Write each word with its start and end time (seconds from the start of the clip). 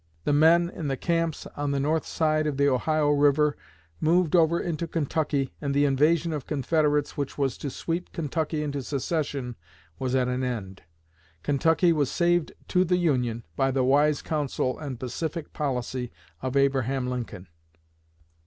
The 0.23 0.33
men 0.33 0.67
in 0.67 0.87
the 0.87 0.97
camps 0.97 1.45
on 1.55 1.69
the 1.69 1.79
north 1.79 2.07
side 2.07 2.47
of 2.47 2.57
the 2.57 2.67
Ohio 2.67 3.11
river 3.11 3.55
moved 3.99 4.35
over 4.35 4.59
into 4.59 4.87
Kentucky, 4.87 5.53
and 5.61 5.75
the 5.75 5.85
invasion 5.85 6.33
of 6.33 6.47
Confederates 6.47 7.17
which 7.17 7.37
was 7.37 7.55
to 7.59 7.69
sweep 7.69 8.11
Kentucky 8.11 8.63
into 8.63 8.81
secession 8.81 9.57
was 9.99 10.15
at 10.15 10.27
an 10.27 10.43
end. 10.43 10.81
Kentucky 11.43 11.93
was 11.93 12.09
saved 12.09 12.51
to 12.69 12.83
the 12.83 12.97
Union 12.97 13.43
by 13.55 13.69
the 13.69 13.83
wise 13.83 14.23
counsel 14.23 14.79
and 14.79 14.99
pacific 14.99 15.53
policy 15.53 16.11
of 16.41 16.57
Abraham 16.57 17.05
Lincoln." 17.05 17.47